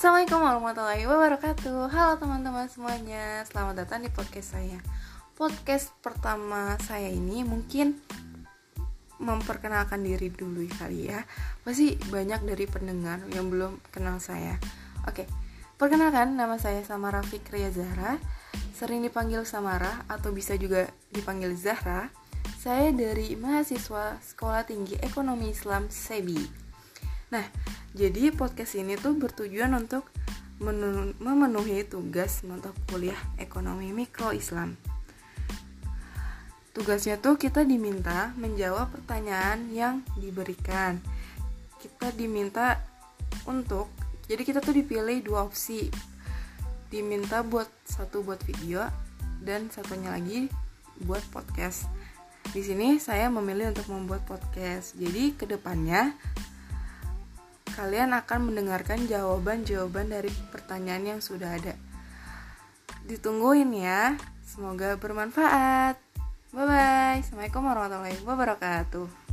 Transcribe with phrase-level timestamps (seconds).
[0.00, 1.92] Assalamualaikum warahmatullahi wabarakatuh.
[1.92, 4.80] Halo teman-teman semuanya Selamat datang di podcast saya.
[5.36, 8.00] Podcast pertama saya ini mungkin
[9.20, 11.20] Memperkenalkan diri dulu kali ya.
[11.60, 14.56] Pasti banyak dari pendengar yang belum kenal saya.
[15.04, 15.28] Oke,
[15.76, 18.16] perkenalkan nama saya Samara Fikria Zahra.
[18.72, 22.08] Sering dipanggil Samara atau bisa juga dipanggil Zahra.
[22.56, 26.70] Saya dari mahasiswa Sekolah Tinggi Ekonomi Islam SEBI
[27.30, 27.46] Nah,
[27.90, 30.06] jadi podcast ini tuh bertujuan untuk
[31.18, 34.76] memenuhi tugas mata kuliah ekonomi mikro Islam.
[36.70, 41.02] Tugasnya tuh kita diminta menjawab pertanyaan yang diberikan.
[41.82, 42.78] Kita diminta
[43.48, 43.90] untuk,
[44.30, 45.90] jadi kita tuh dipilih dua opsi.
[46.86, 48.86] Diminta buat satu buat video
[49.42, 50.46] dan satunya lagi
[51.02, 51.90] buat podcast.
[52.54, 54.94] Di sini saya memilih untuk membuat podcast.
[54.94, 56.14] Jadi ke depannya
[57.74, 61.74] kalian akan mendengarkan jawaban-jawaban dari pertanyaan yang sudah ada.
[63.06, 64.18] Ditungguin ya.
[64.46, 65.96] Semoga bermanfaat.
[66.50, 67.22] Bye bye.
[67.22, 69.29] Assalamualaikum warahmatullahi wabarakatuh.